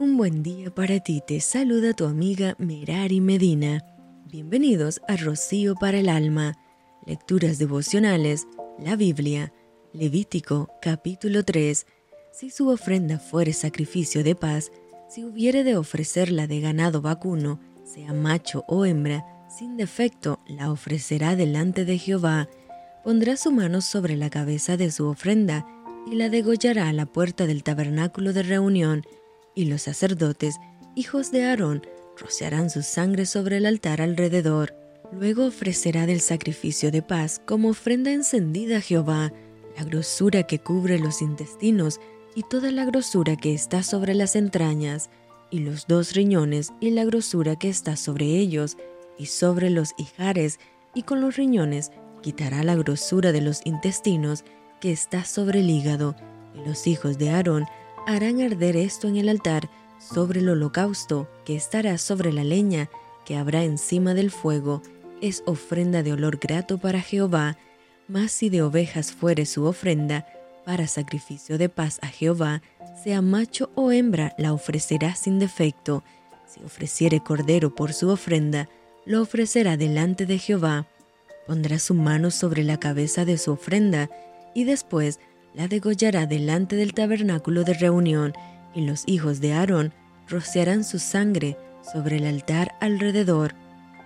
Un 0.00 0.16
buen 0.16 0.44
día 0.44 0.72
para 0.72 1.00
ti, 1.00 1.20
te 1.26 1.40
saluda 1.40 1.92
tu 1.92 2.04
amiga 2.04 2.54
Merari 2.58 3.20
Medina. 3.20 3.84
Bienvenidos 4.26 5.00
a 5.08 5.16
Rocío 5.16 5.74
para 5.74 5.98
el 5.98 6.08
Alma, 6.08 6.56
Lecturas 7.04 7.58
Devocionales, 7.58 8.46
la 8.78 8.94
Biblia, 8.94 9.52
Levítico 9.92 10.70
capítulo 10.80 11.44
3. 11.44 11.84
Si 12.30 12.50
su 12.50 12.68
ofrenda 12.68 13.18
fuere 13.18 13.52
sacrificio 13.52 14.22
de 14.22 14.36
paz, 14.36 14.70
si 15.08 15.24
hubiere 15.24 15.64
de 15.64 15.76
ofrecerla 15.76 16.46
de 16.46 16.60
ganado 16.60 17.02
vacuno, 17.02 17.58
sea 17.82 18.12
macho 18.12 18.64
o 18.68 18.84
hembra, 18.84 19.26
sin 19.50 19.76
defecto 19.76 20.38
la 20.46 20.70
ofrecerá 20.70 21.34
delante 21.34 21.84
de 21.84 21.98
Jehová, 21.98 22.48
pondrá 23.02 23.36
su 23.36 23.50
mano 23.50 23.80
sobre 23.80 24.16
la 24.16 24.30
cabeza 24.30 24.76
de 24.76 24.92
su 24.92 25.06
ofrenda 25.08 25.66
y 26.06 26.14
la 26.14 26.28
degollará 26.28 26.88
a 26.88 26.92
la 26.92 27.06
puerta 27.06 27.48
del 27.48 27.64
tabernáculo 27.64 28.32
de 28.32 28.44
reunión, 28.44 29.02
y 29.58 29.64
los 29.64 29.82
sacerdotes, 29.82 30.60
hijos 30.94 31.32
de 31.32 31.44
Aarón, 31.44 31.82
rociarán 32.16 32.70
su 32.70 32.82
sangre 32.82 33.26
sobre 33.26 33.56
el 33.56 33.66
altar 33.66 34.00
alrededor. 34.00 34.72
Luego 35.10 35.46
ofrecerá 35.46 36.06
del 36.06 36.20
sacrificio 36.20 36.92
de 36.92 37.02
paz 37.02 37.42
como 37.44 37.70
ofrenda 37.70 38.12
encendida 38.12 38.76
a 38.76 38.80
Jehová, 38.80 39.32
la 39.76 39.82
grosura 39.82 40.44
que 40.44 40.60
cubre 40.60 41.00
los 41.00 41.22
intestinos 41.22 42.00
y 42.36 42.44
toda 42.44 42.70
la 42.70 42.84
grosura 42.84 43.34
que 43.34 43.52
está 43.52 43.82
sobre 43.82 44.14
las 44.14 44.36
entrañas, 44.36 45.10
y 45.50 45.58
los 45.58 45.88
dos 45.88 46.14
riñones 46.14 46.70
y 46.78 46.90
la 46.90 47.04
grosura 47.04 47.56
que 47.56 47.68
está 47.68 47.96
sobre 47.96 48.26
ellos, 48.26 48.76
y 49.18 49.26
sobre 49.26 49.70
los 49.70 49.90
hijares, 49.98 50.60
y 50.94 51.02
con 51.02 51.20
los 51.20 51.34
riñones 51.34 51.90
quitará 52.22 52.62
la 52.62 52.76
grosura 52.76 53.32
de 53.32 53.40
los 53.40 53.62
intestinos 53.64 54.44
que 54.80 54.92
está 54.92 55.24
sobre 55.24 55.60
el 55.60 55.70
hígado, 55.70 56.14
y 56.54 56.64
los 56.64 56.86
hijos 56.86 57.18
de 57.18 57.30
Aarón 57.30 57.66
harán 58.08 58.40
arder 58.40 58.74
esto 58.74 59.06
en 59.06 59.16
el 59.16 59.28
altar 59.28 59.68
sobre 60.00 60.40
el 60.40 60.48
holocausto 60.48 61.28
que 61.44 61.54
estará 61.54 61.98
sobre 61.98 62.32
la 62.32 62.42
leña 62.42 62.88
que 63.26 63.36
habrá 63.36 63.64
encima 63.64 64.14
del 64.14 64.30
fuego, 64.30 64.82
es 65.20 65.42
ofrenda 65.44 66.02
de 66.02 66.14
olor 66.14 66.38
grato 66.38 66.78
para 66.78 67.02
Jehová, 67.02 67.58
mas 68.08 68.32
si 68.32 68.48
de 68.48 68.62
ovejas 68.62 69.12
fuere 69.12 69.44
su 69.44 69.66
ofrenda, 69.66 70.26
para 70.64 70.86
sacrificio 70.86 71.58
de 71.58 71.68
paz 71.68 71.98
a 72.00 72.06
Jehová, 72.06 72.62
sea 73.04 73.20
macho 73.20 73.70
o 73.74 73.92
hembra, 73.92 74.34
la 74.38 74.54
ofrecerá 74.54 75.14
sin 75.14 75.38
defecto. 75.38 76.02
Si 76.46 76.64
ofreciere 76.64 77.20
cordero 77.20 77.74
por 77.74 77.92
su 77.92 78.08
ofrenda, 78.08 78.70
lo 79.04 79.20
ofrecerá 79.20 79.76
delante 79.76 80.24
de 80.24 80.38
Jehová. 80.38 80.86
Pondrá 81.46 81.78
su 81.78 81.92
mano 81.92 82.30
sobre 82.30 82.64
la 82.64 82.78
cabeza 82.78 83.26
de 83.26 83.36
su 83.36 83.52
ofrenda, 83.52 84.08
y 84.54 84.64
después 84.64 85.20
la 85.54 85.68
degollará 85.68 86.26
delante 86.26 86.76
del 86.76 86.94
tabernáculo 86.94 87.64
de 87.64 87.74
reunión, 87.74 88.32
y 88.74 88.82
los 88.82 89.04
hijos 89.06 89.40
de 89.40 89.52
Aarón 89.54 89.92
rociarán 90.28 90.84
su 90.84 90.98
sangre 90.98 91.56
sobre 91.92 92.16
el 92.16 92.26
altar 92.26 92.74
alrededor, 92.80 93.54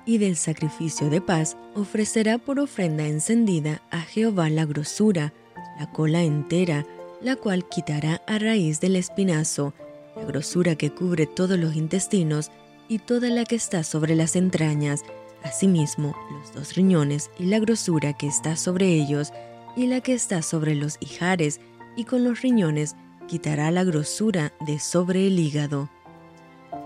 y 0.05 0.19
del 0.19 0.37
sacrificio 0.37 1.11
de 1.11 1.21
paz 1.21 1.57
ofrecerá 1.75 2.39
por 2.39 2.59
ofrenda 2.59 3.07
encendida 3.07 3.83
a 3.91 4.01
Jehová 4.01 4.51
la 4.51 4.65
grosura, 4.65 5.33
la 5.79 5.91
cola 5.91 6.23
entera, 6.23 6.87
la 7.21 7.37
cual 7.37 7.69
quitará 7.69 8.21
a 8.27 8.39
raíz 8.39 8.81
del 8.81 8.97
espinazo, 8.97 9.75
la 10.17 10.25
grosura 10.25 10.75
que 10.75 10.91
cubre 10.91 11.27
todos 11.27 11.59
los 11.59 11.77
intestinos 11.77 12.51
y 12.89 12.99
toda 12.99 13.29
la 13.29 13.45
que 13.45 13.55
está 13.55 13.85
sobre 13.85 14.17
las 14.17 14.37
entrañas, 14.37 15.05
asimismo 15.43 16.17
los 16.33 16.53
dos 16.53 16.75
riñones 16.75 17.31
y 17.39 17.45
la 17.45 17.59
grosura 17.59 18.13
que 18.13 18.27
está 18.27 18.57
sobre 18.57 18.89
ellos, 18.89 19.33
y 19.77 19.87
la 19.87 20.01
que 20.01 20.15
está 20.15 20.43
sobre 20.43 20.75
los 20.75 20.97
hijares, 21.01 21.61
y 21.97 22.05
con 22.05 22.25
los 22.25 22.43
riñones 22.43 22.97
quitará 23.27 23.71
la 23.71 23.85
grosura 23.85 24.53
de 24.61 24.79
sobre 24.79 25.27
el 25.27 25.39
hígado. 25.39 25.91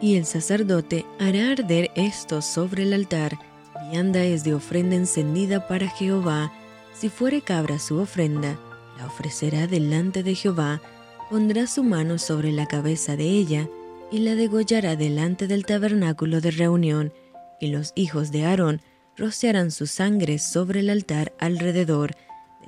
Y 0.00 0.16
el 0.16 0.26
sacerdote 0.26 1.06
hará 1.18 1.50
arder 1.50 1.90
esto 1.94 2.42
sobre 2.42 2.82
el 2.82 2.92
altar, 2.92 3.38
vianda 3.90 4.22
es 4.24 4.44
de 4.44 4.54
ofrenda 4.54 4.96
encendida 4.96 5.66
para 5.68 5.88
Jehová, 5.88 6.52
si 6.92 7.08
fuere 7.08 7.42
cabra 7.42 7.78
su 7.78 7.98
ofrenda, 7.98 8.58
la 8.98 9.06
ofrecerá 9.06 9.66
delante 9.66 10.22
de 10.22 10.34
Jehová, 10.34 10.80
pondrá 11.30 11.66
su 11.66 11.82
mano 11.82 12.18
sobre 12.18 12.52
la 12.52 12.66
cabeza 12.66 13.16
de 13.16 13.24
ella, 13.24 13.68
y 14.10 14.20
la 14.20 14.34
degollará 14.34 14.96
delante 14.96 15.46
del 15.46 15.66
tabernáculo 15.66 16.40
de 16.40 16.50
reunión, 16.52 17.12
y 17.60 17.68
los 17.68 17.92
hijos 17.96 18.30
de 18.30 18.44
Aarón 18.44 18.80
rociarán 19.16 19.70
su 19.70 19.86
sangre 19.86 20.38
sobre 20.38 20.80
el 20.80 20.90
altar 20.90 21.32
alrededor, 21.38 22.14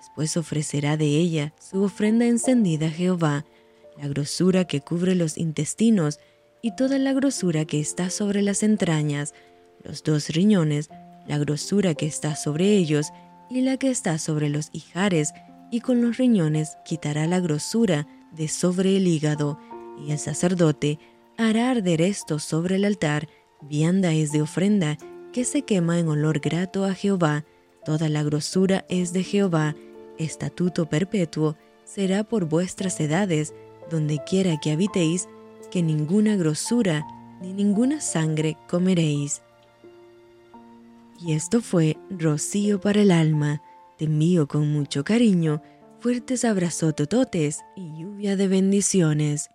Después 0.08 0.36
ofrecerá 0.36 0.96
de 0.96 1.06
ella 1.06 1.52
su 1.60 1.82
ofrenda 1.82 2.26
encendida 2.26 2.86
a 2.86 2.90
Jehová, 2.90 3.44
la 3.96 4.08
grosura 4.08 4.64
que 4.64 4.80
cubre 4.80 5.14
los 5.14 5.38
intestinos 5.38 6.18
y 6.60 6.74
toda 6.74 6.98
la 6.98 7.12
grosura 7.12 7.64
que 7.66 7.78
está 7.78 8.10
sobre 8.10 8.42
las 8.42 8.64
entrañas, 8.64 9.32
los 9.84 10.02
dos 10.02 10.30
riñones, 10.30 10.88
la 11.28 11.38
grosura 11.38 11.94
que 11.94 12.06
está 12.06 12.34
sobre 12.34 12.76
ellos 12.76 13.12
y 13.48 13.60
la 13.60 13.76
que 13.76 13.90
está 13.90 14.18
sobre 14.18 14.48
los 14.48 14.70
hijares, 14.72 15.34
y 15.70 15.80
con 15.80 16.02
los 16.02 16.16
riñones 16.16 16.76
quitará 16.84 17.26
la 17.26 17.38
grosura 17.38 18.08
de 18.32 18.48
sobre 18.48 18.96
el 18.96 19.06
hígado, 19.06 19.58
y 20.04 20.10
el 20.10 20.18
sacerdote 20.18 20.98
hará 21.36 21.70
arder 21.70 22.00
esto 22.00 22.40
sobre 22.40 22.76
el 22.76 22.84
altar, 22.84 23.28
vianda 23.62 24.12
es 24.12 24.32
de 24.32 24.42
ofrenda, 24.42 24.98
que 25.32 25.44
se 25.44 25.62
quema 25.62 25.98
en 25.98 26.08
olor 26.08 26.40
grato 26.40 26.84
a 26.84 26.94
Jehová, 26.94 27.44
toda 27.84 28.08
la 28.08 28.22
grosura 28.22 28.84
es 28.88 29.12
de 29.12 29.22
Jehová, 29.22 29.76
estatuto 30.18 30.86
perpetuo 30.86 31.56
será 31.84 32.24
por 32.24 32.44
vuestras 32.46 33.00
edades, 33.00 33.54
donde 33.90 34.22
quiera 34.24 34.58
que 34.60 34.72
habitéis, 34.72 35.28
que 35.70 35.82
ninguna 35.82 36.36
grosura 36.36 37.06
ni 37.40 37.52
ninguna 37.52 38.00
sangre 38.00 38.56
comeréis. 38.68 39.42
Y 41.20 41.32
esto 41.32 41.60
fue 41.60 41.96
rocío 42.10 42.80
para 42.80 43.02
el 43.02 43.10
alma, 43.10 43.62
te 43.96 44.04
envío 44.04 44.46
con 44.46 44.72
mucho 44.72 45.02
cariño, 45.04 45.62
fuertes 46.00 46.44
abrazos 46.44 46.94
tototes 46.94 47.60
y 47.74 47.98
lluvia 47.98 48.36
de 48.36 48.48
bendiciones. 48.48 49.50